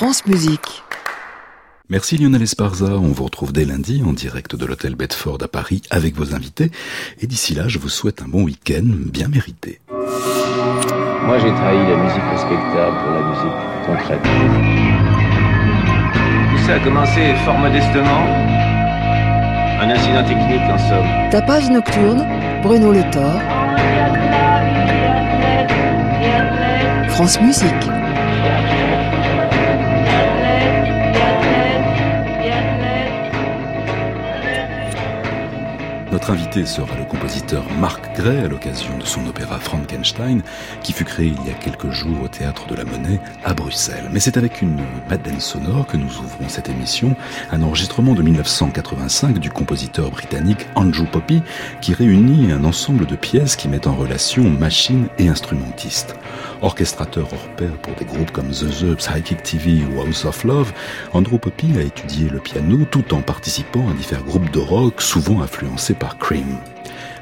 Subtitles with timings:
[0.00, 0.82] France Musique.
[1.90, 2.86] Merci Lionel Esparza.
[2.86, 6.70] On vous retrouve dès lundi en direct de l'hôtel Bedford à Paris avec vos invités.
[7.20, 9.78] Et d'ici là, je vous souhaite un bon week-end bien mérité.
[9.90, 14.22] Moi, j'ai trahi la musique respectable pour la musique concrète.
[16.50, 18.24] Tout ça a commencé fort modestement.
[19.82, 21.30] Un incident technique en somme.
[21.30, 22.26] Tapage nocturne,
[22.62, 23.38] Bruno Le Thor.
[27.10, 27.99] France Musique.
[36.20, 40.42] Notre invité sera le compositeur Marc Gray à l'occasion de son opéra Frankenstein
[40.82, 44.10] qui fut créé il y a quelques jours au théâtre de la Monnaie à Bruxelles.
[44.12, 47.16] Mais c'est avec une madeleine sonore que nous ouvrons cette émission,
[47.50, 51.40] un enregistrement de 1985 du compositeur britannique Andrew Poppy
[51.80, 56.16] qui réunit un ensemble de pièces qui mettent en relation machines et instrumentistes.
[56.62, 60.72] Orchestrateur hors pair pour des groupes comme The The, Psychic TV ou House of Love,
[61.12, 65.40] Andrew Poppy a étudié le piano tout en participant à divers groupes de rock souvent
[65.40, 66.58] influencés par Cream.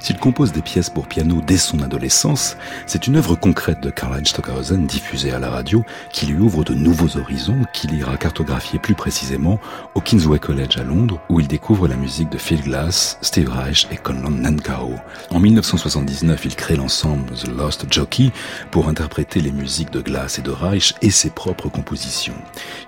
[0.00, 4.28] S'il compose des pièces pour piano dès son adolescence, c'est une œuvre concrète de Karl-Heinz
[4.28, 8.94] Stockhausen diffusée à la radio qui lui ouvre de nouveaux horizons qu'il ira cartographier plus
[8.94, 9.58] précisément
[9.94, 13.88] au Kingsway College à Londres où il découvre la musique de Phil Glass, Steve Reich
[13.90, 14.94] et Conlon Nankao.
[15.30, 18.30] En 1979, il crée l'ensemble The Lost Jockey
[18.70, 22.34] pour interpréter les musiques de Glass et de Reich et ses propres compositions.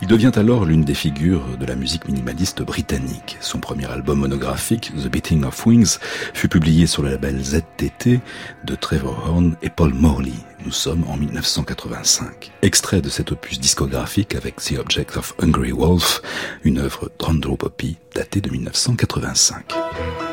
[0.00, 3.36] Il devient alors l'une des figures de la musique minimaliste britannique.
[3.40, 5.98] Son premier album monographique, The Beating of Wings,
[6.34, 8.20] fut publié sur le label ZTT
[8.64, 10.32] de Trevor Horn et Paul Morley.
[10.64, 12.52] Nous sommes en 1985.
[12.62, 16.22] Extrait de cet opus discographique avec The Object of Hungry Wolf,
[16.64, 20.29] une œuvre d'Andrew Poppy datée de 1985.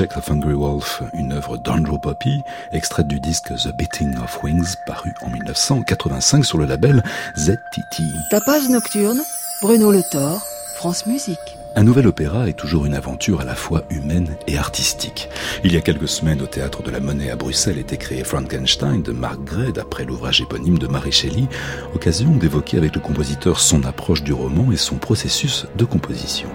[0.00, 2.42] The Object of Hungry Wolf, une œuvre d'Andrew Poppy,
[2.72, 7.02] extraite du disque The Beating of Wings, paru en 1985 sur le label
[7.36, 8.04] ZTT.
[8.30, 9.20] Tapage nocturne,
[9.60, 10.40] Bruno Le Thor,
[10.76, 11.58] France Musique.
[11.76, 15.28] Un nouvel opéra est toujours une aventure à la fois humaine et artistique.
[15.64, 19.02] Il y a quelques semaines, au théâtre de la Monnaie à Bruxelles, était créé Frankenstein
[19.02, 21.46] de Mark Gray, d'après l'ouvrage éponyme de Mary Shelley,
[21.94, 26.48] occasion d'évoquer avec le compositeur son approche du roman et son processus de composition.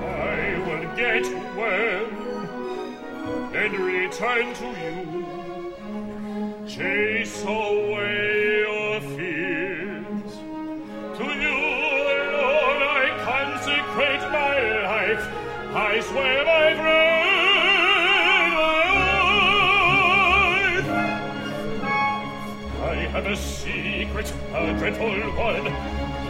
[4.25, 4.96] return to you.
[6.67, 10.34] Chase away your fears.
[11.17, 11.58] To you
[12.25, 15.25] alone I consecrate my life.
[15.75, 18.53] I swear my friend,
[19.75, 20.89] life.
[22.82, 25.67] I have a secret, a dreadful one.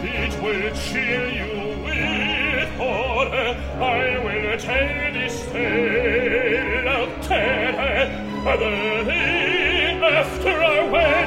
[0.04, 1.52] It will cheer you
[1.84, 3.56] with horror.
[3.80, 8.06] I will tell this tale of terror.
[8.44, 11.25] The day after our wedding.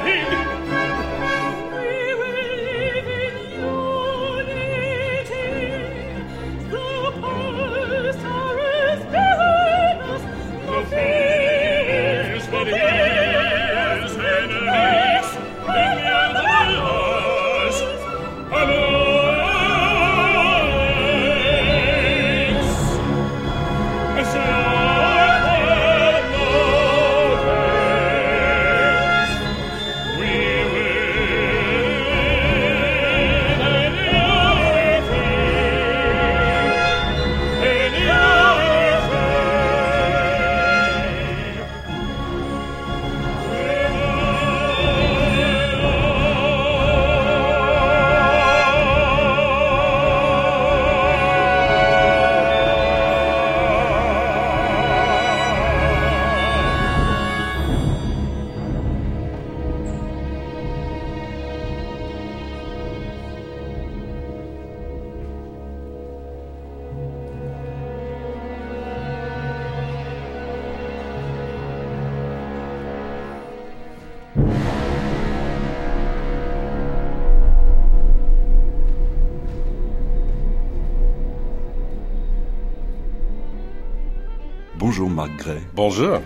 [85.82, 86.20] Bonjour.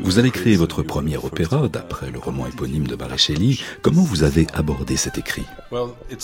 [0.00, 3.54] Vous allez créer votre premier opéra d'après le roman éponyme de Mary Shelley.
[3.80, 5.44] Comment vous avez abordé cet écrit?
[5.70, 5.76] Uh,
[6.10, 6.16] uh,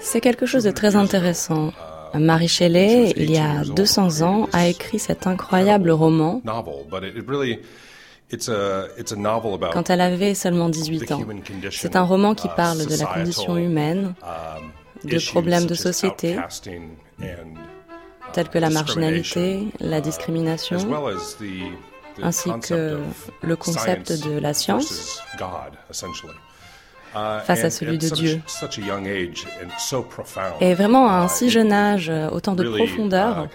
[0.00, 1.72] C'est quelque chose de très intéressant.
[2.12, 6.42] Mary Shelley, il y a 200 ans, a écrit cet incroyable roman
[9.72, 11.20] quand elle avait seulement 18 ans.
[11.70, 16.36] C'est un roman qui uh, parle de la condition humaine, um, de problèmes de société,
[18.34, 20.78] tels que la marginalité, la discrimination,
[22.22, 22.98] ainsi que
[23.42, 25.22] le concept de la science
[27.44, 28.42] face à celui de Dieu.
[30.60, 33.46] Et vraiment, à un si jeune âge, autant de profondeur,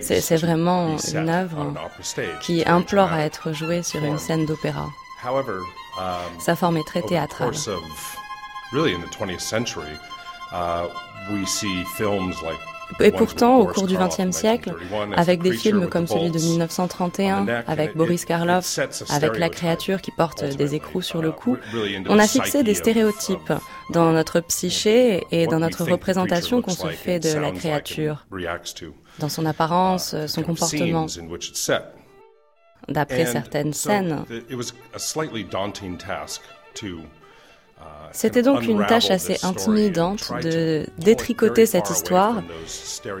[0.00, 1.74] c'est vraiment une œuvre
[2.40, 4.86] qui implore à être jouée sur une scène d'opéra.
[6.38, 7.52] Sa forme est très théâtrale.
[12.98, 14.74] Et pourtant, au cours du XXe siècle,
[15.16, 18.78] avec des films comme celui de 1931, avec Boris Karloff,
[19.10, 21.56] avec La créature qui porte des écrous sur le cou,
[22.08, 23.52] on a fixé des stéréotypes
[23.90, 28.26] dans notre psyché et dans notre représentation qu'on se fait de la créature,
[29.18, 31.06] dans son apparence, son comportement.
[32.88, 34.24] D'après certaines scènes,
[38.12, 42.42] c'était donc une tâche assez intimidante de détricoter cette histoire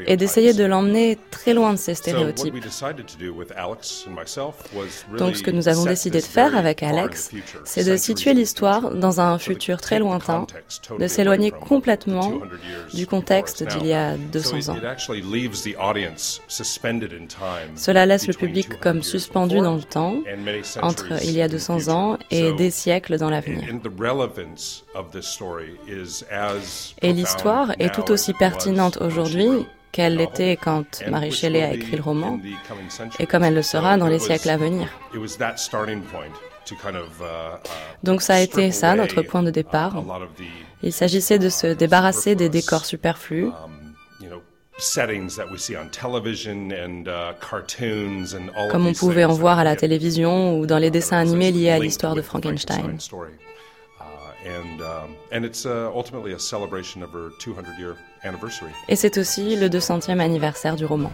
[0.06, 2.54] et d'essayer de l'emmener très loin de ces stéréotypes.
[5.18, 7.30] Donc ce que nous avons décidé de faire avec Alex,
[7.64, 10.46] c'est de situer l'histoire dans un futur très lointain,
[10.98, 12.40] de s'éloigner complètement
[12.92, 14.76] du contexte d'il y a 200 ans.
[17.76, 20.16] Cela laisse le public comme suspendu dans le temps,
[20.82, 23.64] entre il y a 200 ans et des siècles dans l'avenir.
[27.02, 32.02] Et l'histoire est tout aussi pertinente aujourd'hui qu'elle l'était quand Marie Shelley a écrit le
[32.02, 32.38] roman,
[33.18, 34.88] et comme elle le sera dans les siècles à venir.
[35.12, 35.18] Uh,
[38.04, 40.02] Donc ça a été ça notre point de départ.
[40.82, 44.26] Il s'agissait de se débarrasser des décors superflus, uh,
[48.70, 51.78] comme on pouvait en voir à la télévision ou dans les dessins animés liés à
[51.78, 52.96] l'histoire de Frankenstein
[54.44, 58.72] and um, and it's uh, ultimately a celebration of her 200 year anniversary.
[58.88, 61.12] Et c'est aussi le 200e anniversaire du roman.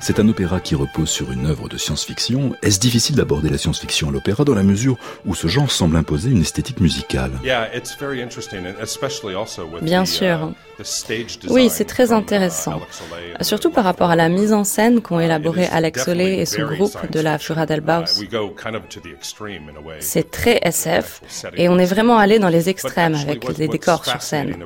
[0.00, 2.56] C'est un opéra qui repose sur une œuvre de science-fiction.
[2.62, 6.30] Est-ce difficile d'aborder la science-fiction à l'opéra dans la mesure où ce genre semble imposer
[6.30, 7.32] une esthétique musicale?
[9.82, 10.52] Bien sûr.
[10.78, 10.82] Uh,
[11.50, 12.80] oui, c'est très intéressant.
[13.42, 17.10] Surtout par rapport à la mise en scène qu'ont élaboré Alex Solé et son groupe
[17.10, 18.22] de la Fura del Baus.
[20.00, 21.20] C'est très SF
[21.56, 24.56] et on est vraiment allé dans les extrêmes avec les décors sur scène.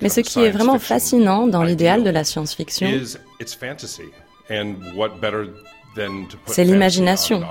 [0.00, 2.88] Mais ce qui est vraiment fascinant dans l'idéal de la science-fiction,
[6.46, 7.42] c'est l'imagination.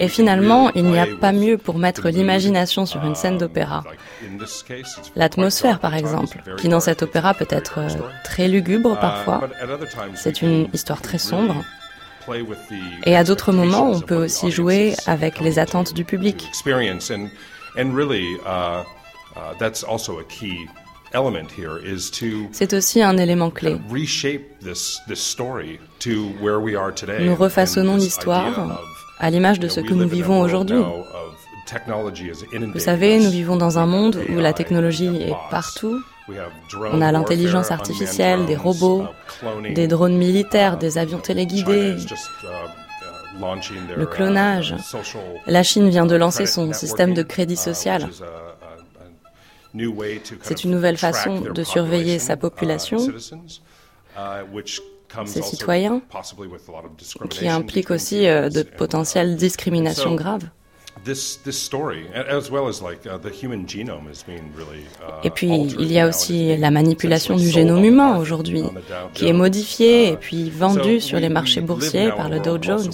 [0.00, 3.84] Et finalement, il n'y a pas mieux pour mettre l'imagination sur une scène d'opéra.
[5.16, 7.88] L'atmosphère, par exemple, qui dans cet opéra peut être euh,
[8.24, 9.48] très lugubre parfois.
[10.14, 11.64] C'est une histoire très sombre.
[13.04, 16.50] Et à d'autres moments, on peut aussi jouer avec les attentes du public.
[22.52, 23.76] C'est aussi un élément clé.
[27.20, 28.80] Nous refaçonnons l'histoire
[29.18, 30.82] à l'image de ce que nous vivons aujourd'hui.
[32.74, 36.02] Vous savez, nous vivons dans un monde où la technologie est partout.
[36.92, 39.04] On a l'intelligence artificielle, des robots,
[39.74, 41.96] des drones militaires, des avions téléguidés,
[43.96, 44.74] le clonage.
[45.46, 48.08] La Chine vient de lancer son système de crédit social.
[50.42, 52.98] C'est une nouvelle façon de surveiller sa population,
[55.26, 56.00] ses citoyens,
[57.30, 60.48] qui implique aussi euh, de potentielles discriminations graves.
[65.24, 68.64] Et puis, il y a aussi la manipulation du génome humain aujourd'hui,
[69.12, 72.90] qui est modifié et puis vendu sur les marchés boursiers par le Dow Jones.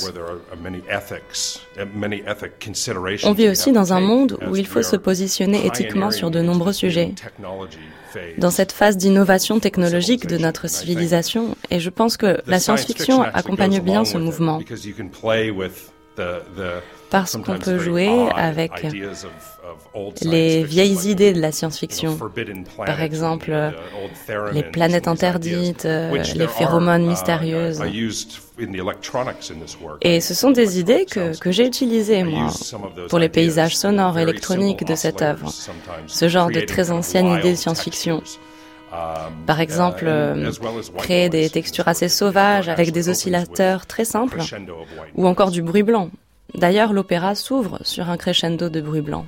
[3.25, 6.73] On vit aussi dans un monde où il faut se positionner éthiquement sur de nombreux
[6.73, 7.15] sujets.
[8.39, 13.81] Dans cette phase d'innovation technologique de notre civilisation, et je pense que la science-fiction accompagne
[13.81, 14.61] bien ce mouvement
[17.11, 18.71] parce qu'on peut jouer avec
[20.23, 22.19] les vieilles idées de la science-fiction.
[22.87, 23.53] Par exemple,
[24.53, 27.83] les planètes interdites, les phéromones mystérieuses.
[30.03, 32.51] Et ce sont des idées que, que j'ai utilisées, moi,
[33.09, 35.51] pour les paysages sonores électroniques de cette œuvre.
[36.07, 38.23] Ce genre de très ancienne idée de science-fiction.
[39.47, 40.51] Par exemple, euh,
[40.99, 44.41] créer des textures assez sauvages avec des oscillateurs très simples,
[45.15, 46.11] ou encore du bruit blanc.
[46.55, 49.27] D'ailleurs, l'opéra s'ouvre sur un crescendo de bruit blanc.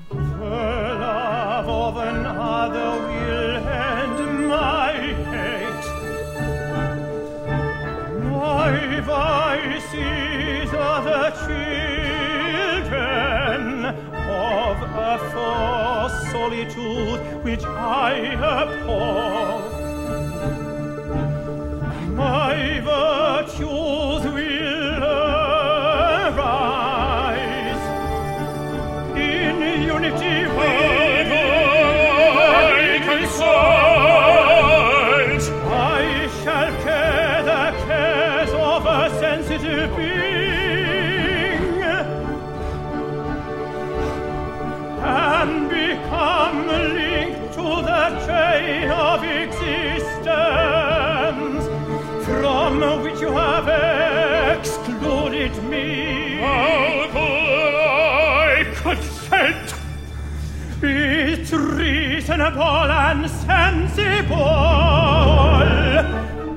[62.52, 64.36] Reasonable and sensible.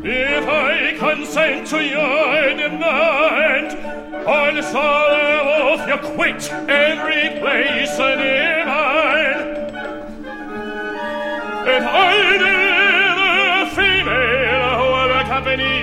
[0.04, 3.78] If I consent to your demand,
[4.28, 9.56] I'll solve off your quit and replace a divine.
[11.68, 12.56] And I'll be
[13.22, 15.75] the female who will accompany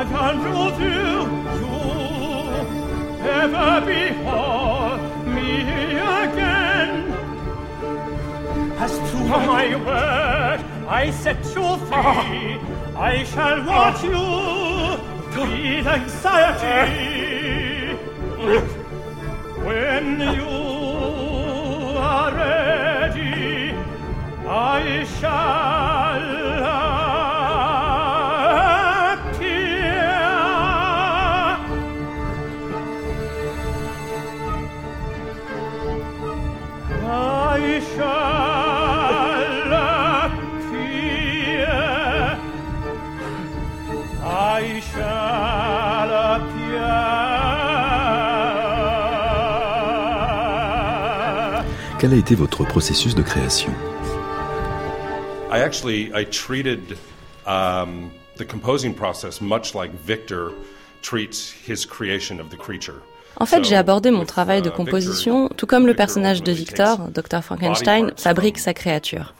[0.00, 1.28] I can't prove you,
[3.28, 5.50] ever behold me
[6.24, 6.92] again.
[8.78, 12.58] As to my word, I set you free.
[12.96, 14.26] I shall watch you
[15.36, 17.18] with anxiety.
[19.66, 20.06] When
[20.38, 20.56] you
[21.98, 23.74] are ready,
[24.48, 26.49] I shall
[52.00, 53.70] Quel a été votre processus de création?
[55.52, 56.96] I actually I treated
[57.46, 60.52] um, the composing process much like Victor
[61.02, 63.02] treats his creation of the creature.
[63.36, 67.42] En fait, j'ai abordé mon travail de composition, tout comme le personnage de Victor, Dr
[67.42, 69.34] Frankenstein, fabrique sa créature.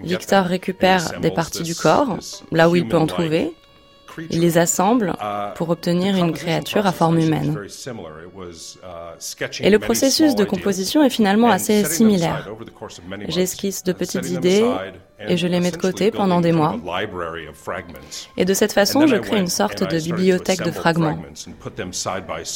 [0.00, 2.18] Victor récupère des parties du corps,
[2.52, 3.54] là où il peut en trouver,
[4.30, 5.14] il les assemble
[5.54, 7.56] pour obtenir une créature à forme humaine.
[9.60, 12.48] Et le processus de composition est finalement assez similaire.
[13.28, 14.64] J'esquisse de petites idées
[15.18, 16.76] et je les mets de côté pendant des mois.
[18.36, 21.18] Et de cette façon, je crée une sorte de bibliothèque de fragments.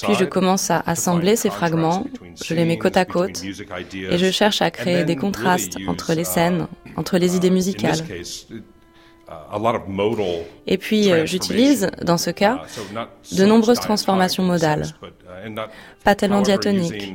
[0.03, 2.07] Puis je commence à assembler ces fragments,
[2.43, 6.25] je les mets côte à côte et je cherche à créer des contrastes entre les
[6.25, 7.99] scènes, entre les idées musicales.
[10.67, 12.63] Et puis euh, j'utilise, dans ce cas,
[13.33, 14.87] de nombreuses transformations modales.
[16.05, 17.15] Pas tellement diatoniques,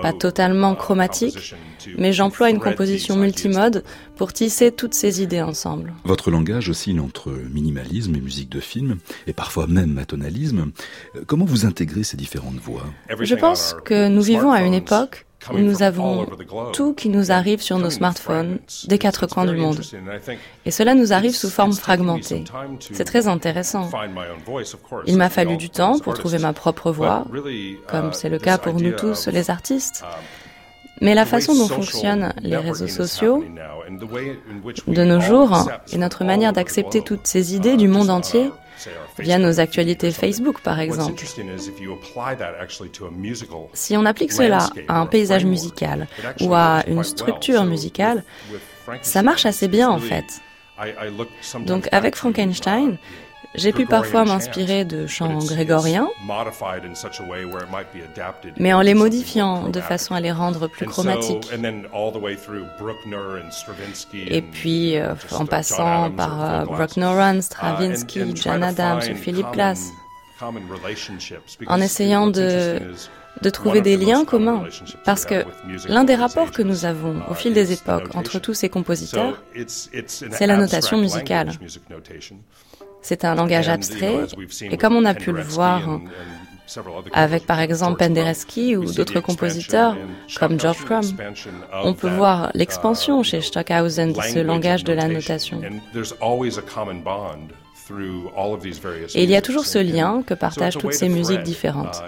[0.00, 1.54] pas totalement chromatiques,
[1.98, 3.84] mais j'emploie une composition multimode
[4.16, 5.92] pour tisser toutes ces idées ensemble.
[6.04, 10.72] Votre langage oscille entre minimalisme et musique de film, et parfois même atonalisme.
[11.26, 12.84] Comment vous intégrez ces différentes voix?
[13.20, 16.26] Je pense que nous vivons à une époque nous avons
[16.72, 19.80] tout qui nous arrive sur nos smartphones des quatre coins du monde.
[20.66, 22.44] Et cela nous arrive sous forme fragmentée.
[22.92, 23.88] C'est très intéressant.
[25.06, 27.24] Il m'a fallu du temps pour trouver ma propre voix,
[27.86, 30.04] comme c'est le cas pour nous tous les artistes.
[31.00, 33.42] Mais la façon dont fonctionnent les réseaux sociaux
[34.86, 38.50] de nos jours et notre manière d'accepter toutes ces idées du monde entier
[39.18, 41.22] via nos actualités Facebook par exemple.
[43.72, 46.08] Si on applique cela à un paysage musical
[46.40, 48.24] ou à une structure musicale,
[49.02, 50.40] ça marche assez bien en fait.
[51.66, 52.96] Donc avec Frankenstein,
[53.54, 56.08] j'ai pu parfois m'inspirer de chants grégoriens,
[58.58, 61.50] mais en les modifiant de façon à les rendre plus chromatiques.
[64.14, 69.90] Et puis euh, en passant par euh, Bruckner, Stravinsky, John Adams ou Philip Glass,
[71.66, 72.80] en essayant de
[73.42, 74.64] de trouver des liens communs,
[75.04, 75.44] parce que
[75.88, 80.46] l'un des rapports que nous avons au fil des époques entre tous ces compositeurs, c'est
[80.46, 81.50] la notation musicale.
[83.02, 84.26] C'est un langage abstrait,
[84.62, 86.00] et comme on a pu le voir
[87.12, 89.96] avec par exemple Penderecki ou d'autres compositeurs
[90.38, 91.04] comme George Crumb,
[91.82, 95.60] on peut voir l'expansion chez Stockhausen de ce langage de la notation.
[99.14, 102.02] Et il y a toujours ce lien que partagent toutes ces musiques différentes.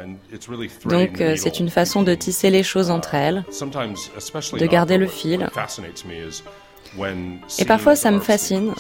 [0.85, 5.49] Donc euh, c'est une façon de tisser les choses entre elles, de garder le fil.
[7.59, 8.75] Et parfois ça me fascine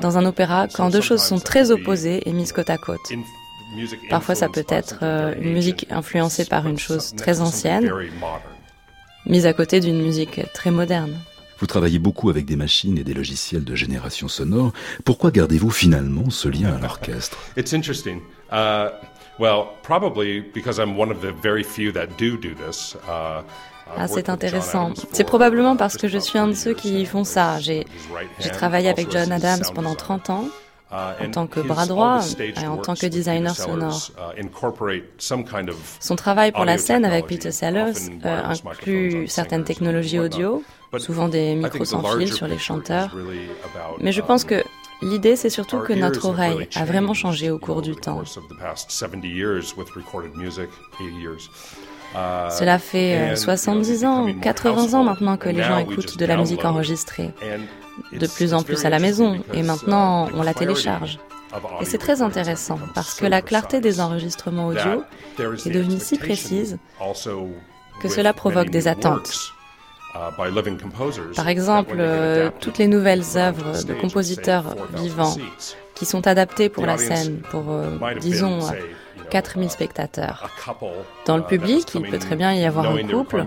[0.00, 3.00] dans un opéra quand deux choses sont très opposées et mises côte à côte.
[4.08, 7.90] Parfois ça peut être euh, une musique influencée par une chose très ancienne,
[9.26, 11.16] mise à côté d'une musique très moderne.
[11.60, 14.72] Vous travaillez beaucoup avec des machines et des logiciels de génération sonore.
[15.04, 17.38] Pourquoi gardez-vous finalement ce lien à l'orchestre?
[17.56, 18.22] It's interesting.
[18.50, 18.88] Uh,
[19.38, 22.96] well, probably because I'm one of the very few that do do this.
[23.06, 23.42] Uh,
[23.96, 24.92] ah, c'est intéressant.
[25.12, 27.58] C'est probablement parce que je suis un de ceux qui font ça.
[27.58, 27.84] J'ai
[28.52, 30.44] travaillé avec John Adams pendant 30 ans
[30.90, 34.10] en tant que bras droit et en tant que designer sonore.
[36.00, 40.62] Son travail pour la scène avec Peter Sellers euh, inclut certaines technologies audio,
[40.98, 43.16] souvent des micros sans fil sur les chanteurs.
[44.00, 44.62] Mais je pense que
[45.02, 48.22] L'idée, c'est surtout que notre oreille a vraiment changé au cours du temps.
[52.14, 56.64] Cela fait 70 euh, ans, 80 ans maintenant que les gens écoutent de la musique
[56.64, 57.30] enregistrée,
[58.12, 61.18] de plus en plus à la maison, et maintenant on la télécharge.
[61.80, 65.02] Et c'est très intéressant parce que la clarté des enregistrements audio
[65.38, 66.78] est devenue si précise
[68.02, 69.52] que cela provoque des attentes.
[71.36, 75.36] Par exemple, euh, toutes les nouvelles œuvres de compositeurs vivants
[75.94, 78.60] qui sont adaptées pour la scène, pour, euh, disons,
[79.30, 80.50] 4000 spectateurs.
[81.26, 83.46] Dans le public, il peut très bien y avoir un couple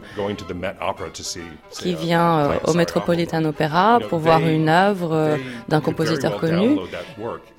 [1.72, 6.78] qui vient euh, au Metropolitan Opera pour voir une œuvre d'un compositeur connu.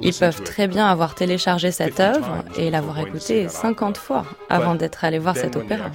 [0.00, 5.04] Ils peuvent très bien avoir téléchargé cette œuvre et l'avoir écoutée 50 fois avant d'être
[5.04, 5.90] allé voir cet opéra.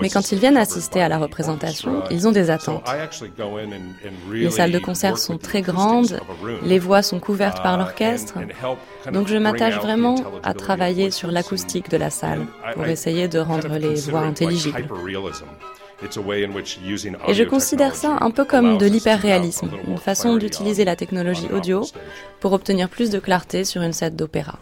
[0.00, 2.88] Mais quand ils viennent assister à la représentation, ils ont des attentes.
[4.30, 6.20] Les salles de concert sont très grandes,
[6.62, 8.34] les voix sont couvertes par uh, l'orchestre,
[9.12, 13.76] donc je m'attache vraiment à travailler sur l'acoustique de la salle pour essayer de rendre
[13.78, 14.86] les voix intelligibles.
[17.26, 21.86] Et je considère ça un peu comme de l'hyperréalisme, une façon d'utiliser la technologie audio
[22.40, 24.58] pour obtenir plus de clarté sur une scène d'opéra.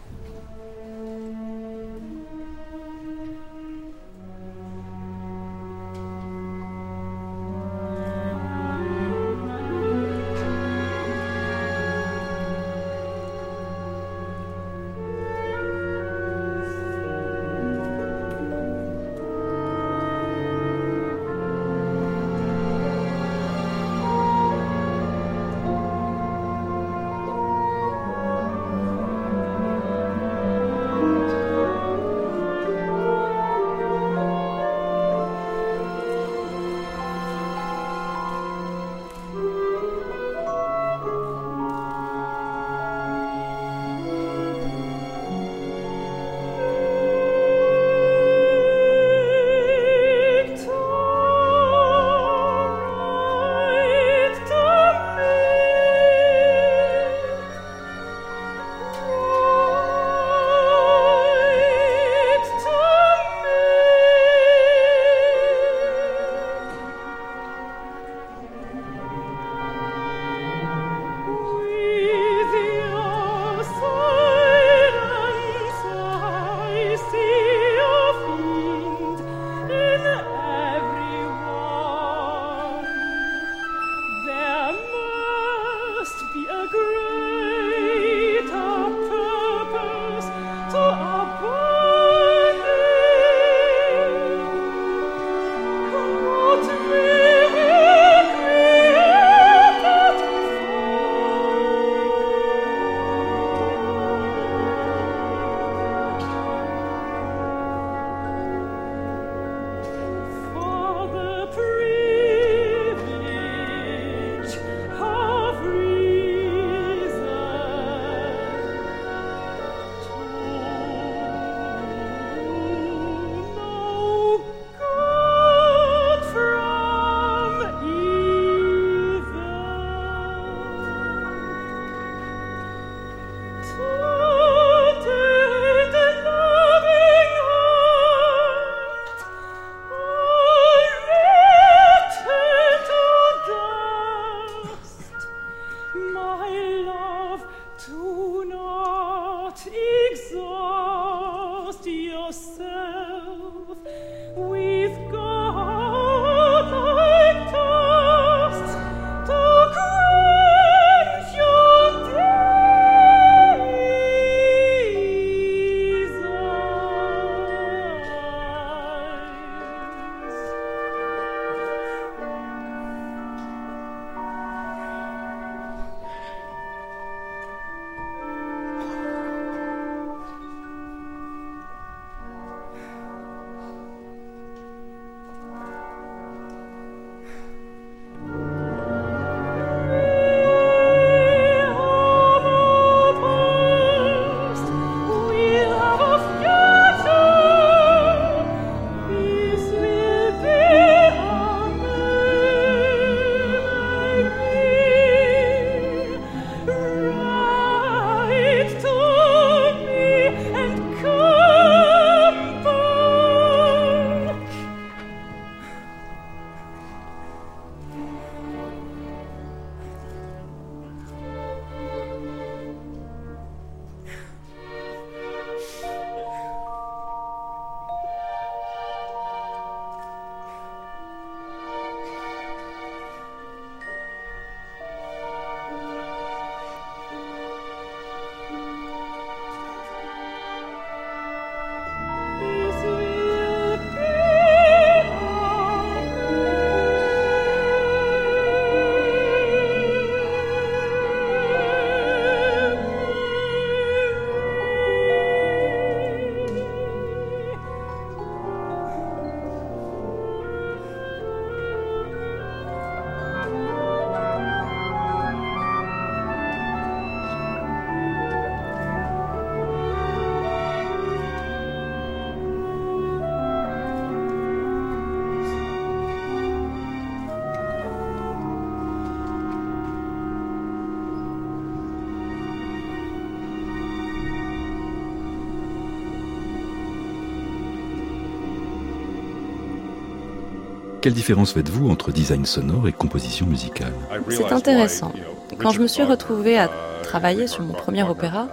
[291.05, 293.93] Quelle différence faites-vous entre design sonore et composition musicale?
[294.27, 295.13] C'est intéressant.
[295.59, 296.67] Quand je me suis retrouvée à
[297.03, 298.47] travailler sur mon premier opéra,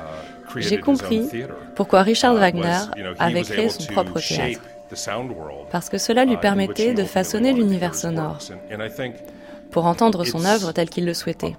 [0.57, 1.31] j'ai compris
[1.75, 2.77] pourquoi Richard Wagner
[3.19, 4.61] avait créé son propre théâtre.
[5.71, 8.37] Parce que cela lui permettait de façonner l'univers sonore
[9.71, 11.57] pour entendre son œuvre telle qu'il le souhaitait.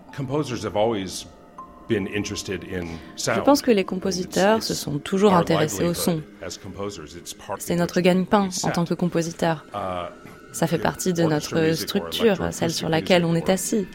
[1.89, 6.21] Je pense que les compositeurs se sont toujours intéressés au son.
[7.57, 9.65] C'est notre gagne-pain en tant que compositeur.
[10.53, 13.87] Ça fait partie de notre structure, celle sur laquelle on est assis.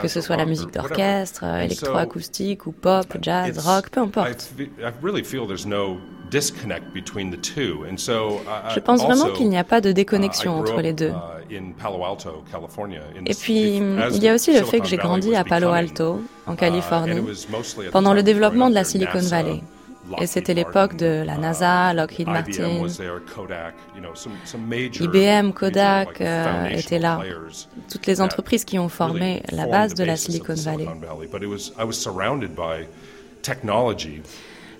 [0.00, 4.52] Que ce soit la musique d'orchestre, électroacoustique ou pop, jazz, rock, peu importe.
[6.30, 11.12] Je pense vraiment qu'il n'y a pas de déconnexion entre les deux.
[11.50, 16.56] Et puis, il y a aussi le fait que j'ai grandi à Palo Alto, en
[16.56, 17.20] Californie,
[17.92, 19.60] pendant le développement de la Silicon Valley.
[20.20, 22.86] Et c'était l'époque de la NASA, Lockheed Martin,
[25.00, 27.20] IBM, Kodak euh, étaient là.
[27.90, 30.86] Toutes les entreprises qui ont formé la base de la Silicon Valley.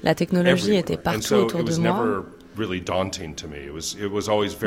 [0.03, 2.25] La technologie était partout autour de moi.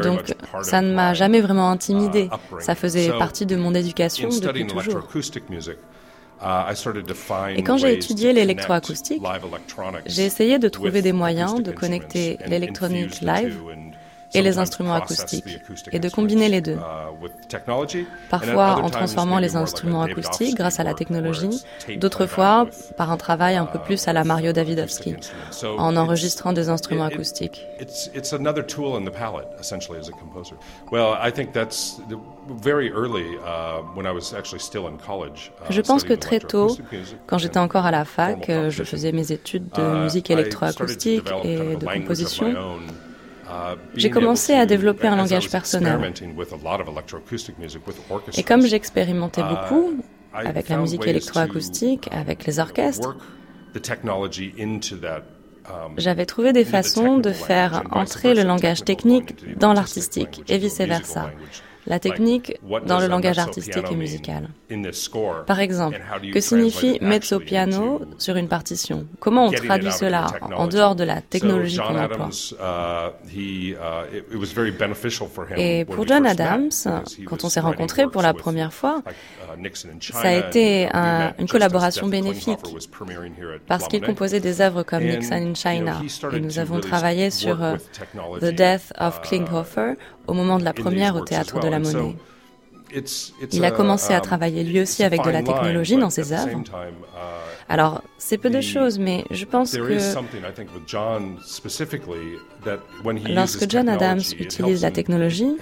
[0.03, 2.23] Donc, ça ne m'a jamais vraiment intimidé.
[2.25, 5.07] Uh, ça faisait partie de mon éducation depuis toujours.
[6.39, 6.73] Uh,
[7.55, 9.23] Et quand j'ai étudié l'électroacoustique,
[10.05, 13.59] j'ai essayé de trouver des moyens de connecter l'électronique live
[14.33, 15.59] et les instruments acoustiques,
[15.91, 16.75] et de combiner les deux.
[16.75, 17.27] Uh,
[18.29, 21.63] Parfois en transformant les instruments acoustiques grâce à la technologie,
[21.97, 22.67] d'autres fois
[22.97, 25.15] par un travail un peu plus à la Mario Davidovsky,
[25.63, 27.65] en enregistrant des instruments acoustiques.
[35.69, 36.77] Je pense que très tôt,
[37.25, 41.75] quand j'étais encore à la fac, je faisais mes études de uh, musique électroacoustique et
[41.75, 42.53] de composition.
[43.95, 45.99] J'ai commencé à développer un langage personnel.
[48.37, 53.15] Et comme j'expérimentais beaucoup avec la musique électroacoustique, avec les orchestres,
[55.97, 61.31] j'avais trouvé des façons de faire entrer le langage technique dans l'artistique et vice-versa
[61.87, 64.49] la technique dans le langage artistique et musical.
[65.45, 65.99] Par exemple,
[66.33, 69.05] que signifie mezzo piano sur une partition?
[69.19, 72.29] Comment on traduit cela en dehors de la technologie qu'on emploie?
[72.59, 73.75] Uh, uh,
[75.57, 76.69] Et pour John Adams,
[77.25, 79.69] quand on s'est rencontrés pour la première fois, uh,
[80.01, 80.89] ça a été
[81.39, 82.59] une collaboration bénéfique
[83.67, 86.01] parce qu'il composait des œuvres comme Nixon in China.
[86.33, 87.75] et nous avons travaillé sur euh,
[88.41, 89.93] The Death of Klinghoffer
[90.27, 92.15] au moment de la première au théâtre de la Monnaie.
[93.51, 96.57] Il a commencé à um, travailler lui aussi avec de la technologie dans ses œuvres.
[96.57, 96.93] Uh,
[97.67, 99.97] Alors, c'est peu de choses, mais je pense que
[103.33, 105.57] lorsque John Adams utilise la technologie,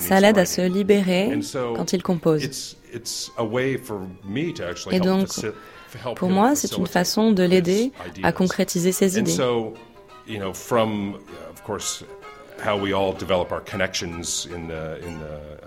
[0.00, 1.38] ça l'aide à se libérer
[1.76, 2.76] quand il compose.
[4.90, 5.28] Et donc,
[6.16, 7.92] pour moi, c'est une façon de l'aider
[8.22, 9.36] à concrétiser ses idées.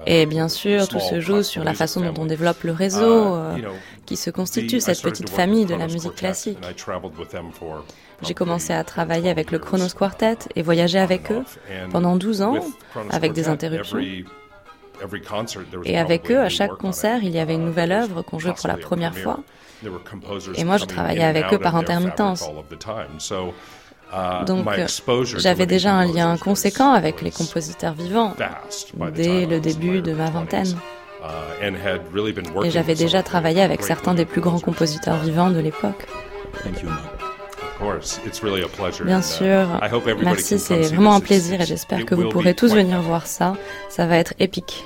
[0.06, 3.38] Et bien sûr, tout se joue sur la façon dont on développe le réseau, uh,
[3.38, 3.58] euh,
[4.06, 6.60] qui se constitue cette petite famille de la musique classique.
[8.22, 11.44] J'ai commencé à travailler avec le Kronos Quartet et voyager avec eux
[11.92, 12.60] pendant 12 ans,
[13.10, 14.00] avec des interruptions.
[15.86, 18.68] Et avec eux, à chaque concert, il y avait une nouvelle œuvre qu'on jouait pour
[18.68, 19.40] la première fois.
[20.56, 22.50] Et moi, je travaillais avec eux par intermittence.
[24.46, 24.66] Donc
[25.38, 28.36] j'avais déjà un lien conséquent avec les compositeurs vivants
[29.14, 30.76] dès le début de ma vingtaine.
[32.64, 36.06] Et j'avais déjà travaillé avec certains des plus grands compositeurs vivants de l'époque.
[39.06, 39.68] Bien sûr,
[40.22, 43.56] merci, c'est vraiment un plaisir et j'espère que vous pourrez tous venir voir ça.
[43.90, 44.86] Ça va être épique.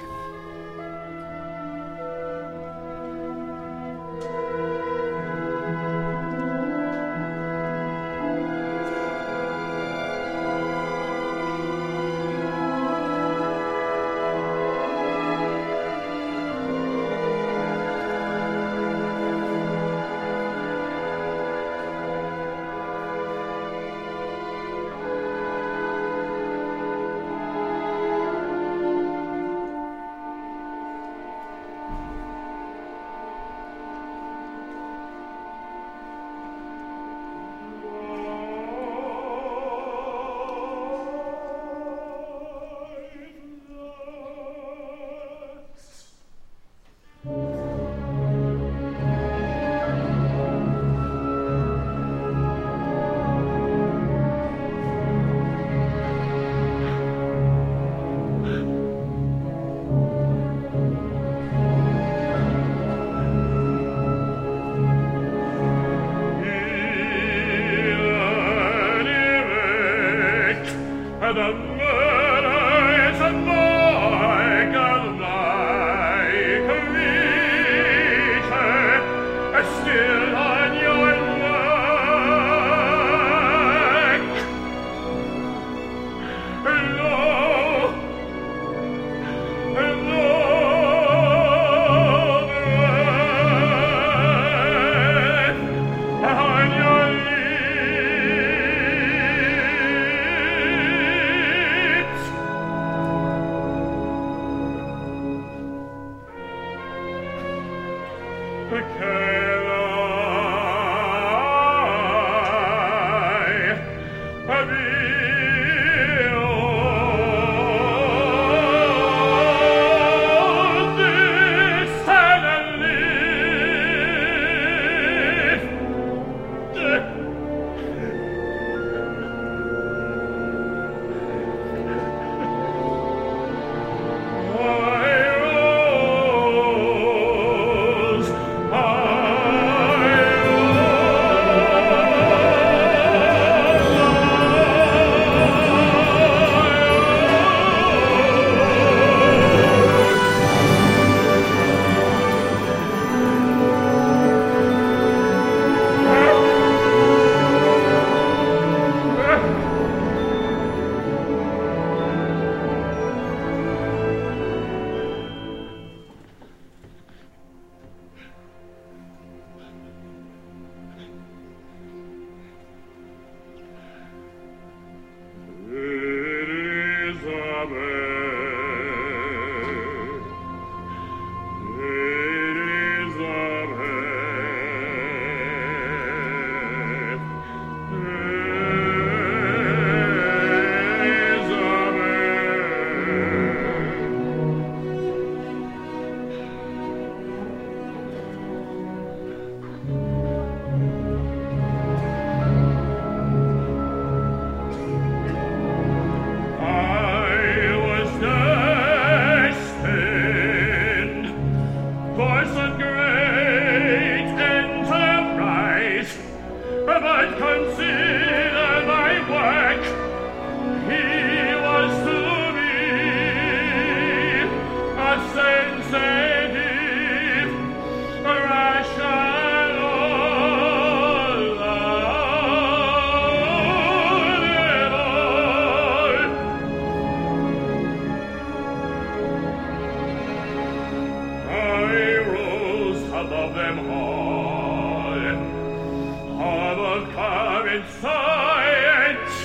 [247.05, 249.35] come science.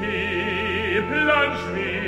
[0.00, 2.07] He plunged me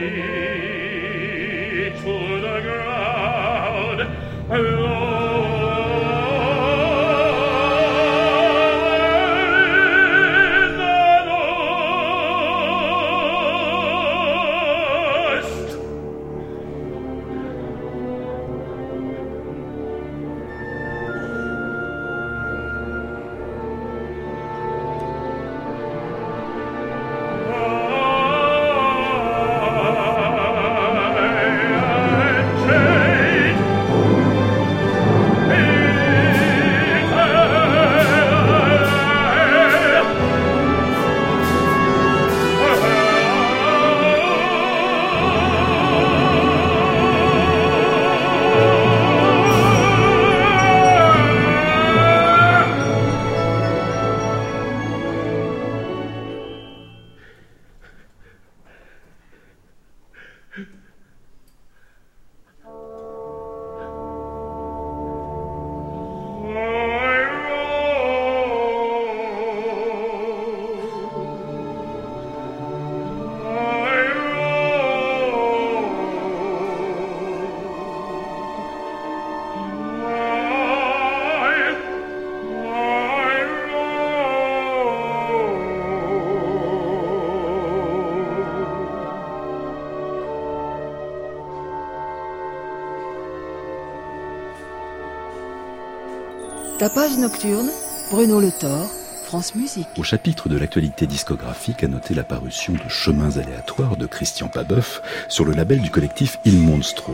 [96.80, 97.68] Tapage nocturne,
[98.10, 98.88] Bruno Le Thor,
[99.26, 99.86] France Musique.
[99.98, 105.02] Au chapitre de l'actualité discographique, a noté la parution de Chemins aléatoires de Christian Pabeuf
[105.28, 107.12] sur le label du collectif Il Monstro.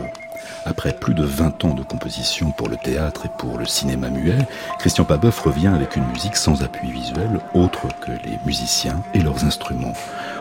[0.65, 4.37] Après plus de 20 ans de composition pour le théâtre et pour le cinéma muet,
[4.79, 9.45] Christian Pabeuf revient avec une musique sans appui visuel, autre que les musiciens et leurs
[9.45, 9.93] instruments.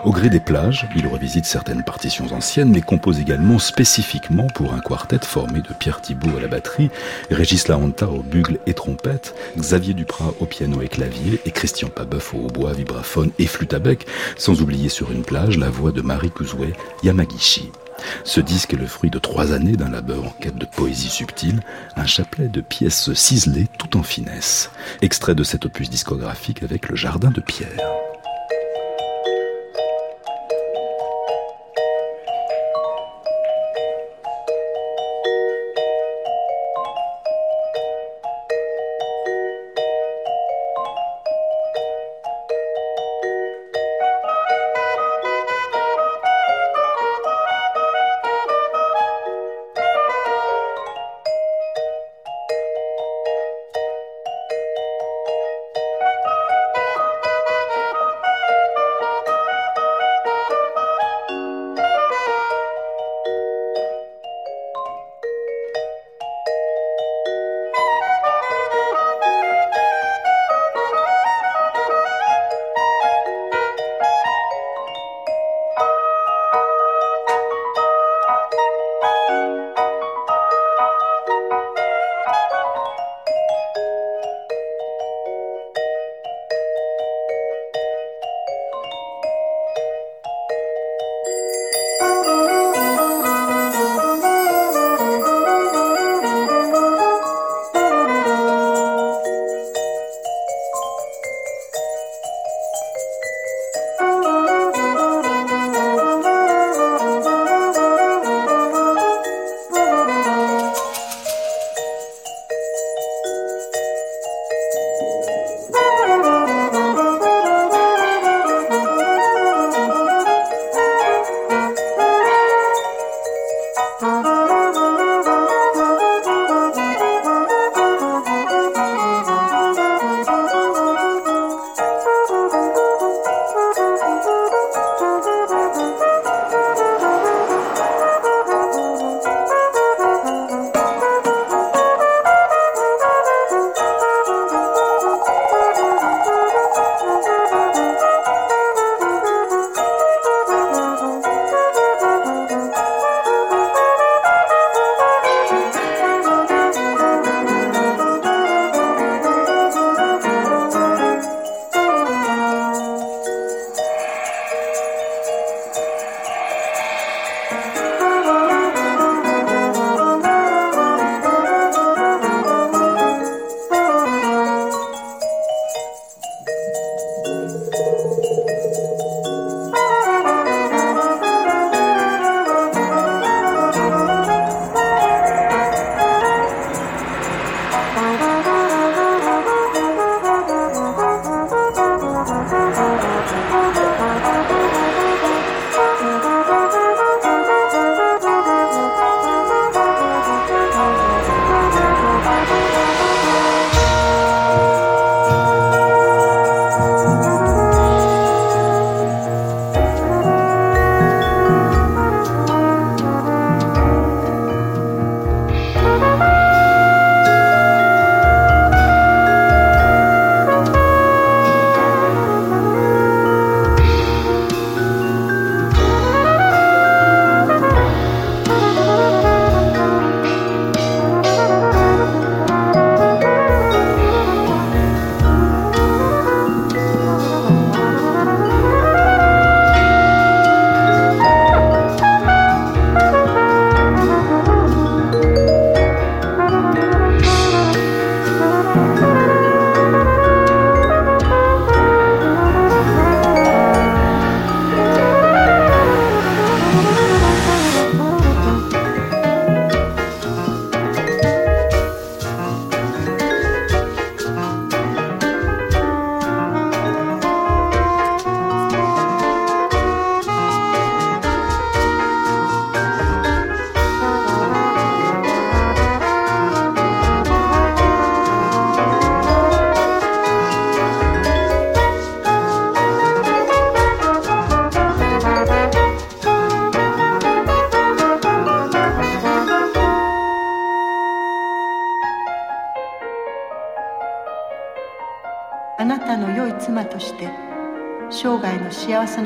[0.04, 4.80] Au gré des plages, il revisite certaines partitions anciennes, mais compose également spécifiquement pour un
[4.80, 6.90] quartet formé de Pierre Thibault à la batterie,
[7.30, 12.34] Régis Lahonta au bugle et trompette, Xavier Duprat au piano et clavier, et Christian Pabeuf
[12.34, 16.02] au hautbois, vibraphone et flûte à bec, sans oublier sur une plage la voix de
[16.02, 17.72] Marie Kuzue Yamagishi.
[18.24, 21.61] Ce disque est le fruit de trois années d'un labeur en quête de poésie subtile,
[21.97, 24.70] un chapelet de pièces ciselées tout en finesse.
[25.03, 27.78] Extrait de cet opus discographique avec le Jardin de Pierre.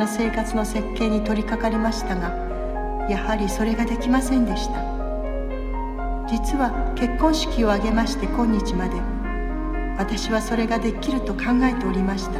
[0.06, 2.50] 生活の設計に取り掛かりましたが
[3.08, 5.00] やはりそれができませんでした。
[6.28, 8.94] 実は結婚式を挙げまして今日まで
[9.98, 12.38] 私はそれができると考えておりました。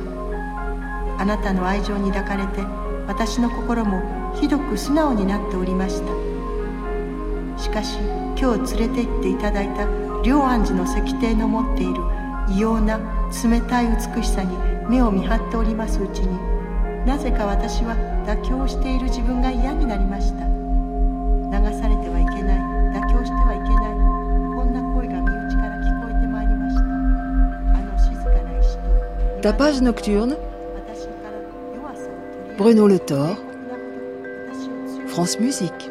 [1.19, 2.63] あなたの愛情に抱かれて
[3.09, 7.61] 私の心もひどく素直になっておりました。
[7.61, 7.99] しかし
[8.41, 9.87] 今日連れて行っていただいた
[10.23, 12.01] 両安寺の石庭の持っている
[12.49, 12.99] 異様な
[13.45, 14.57] 冷たい美しさに
[14.89, 16.60] 目を見張っておりますうちに
[17.07, 17.97] なぜか私は
[18.27, 20.45] 妥協している自分が嫌になりました。
[20.45, 20.51] 流
[21.81, 22.59] されてはいけない。
[22.93, 23.93] 妥協してはいけない。
[24.55, 26.83] こんな声が身内から聞こえてまいりました。
[26.83, 28.85] あの静かな石と
[29.41, 30.37] Tapage nocturne?
[32.57, 33.37] Bruno Le Thor
[35.09, 35.90] France Musique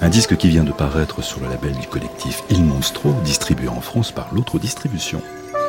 [0.00, 3.80] Un disque qui vient de paraître sur le label du collectif Il Monstro, distribué en
[3.80, 5.20] France par l'autre distribution.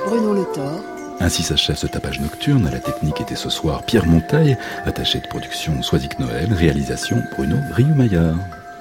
[0.07, 0.81] Bruno Le Thor.
[1.19, 2.67] Ainsi s'achève ce tapage nocturne.
[2.67, 7.57] À la technique était ce soir Pierre Montaille, attaché de production Soisic Noël, réalisation Bruno
[7.71, 8.35] Rieumaillard.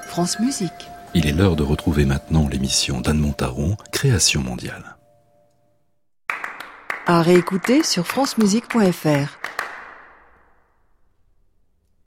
[0.09, 0.89] France Musique.
[1.15, 4.97] Il est l'heure de retrouver maintenant l'émission d'Anne Montaron, Création mondiale.
[7.07, 9.44] À réécouter sur francemusique.fr.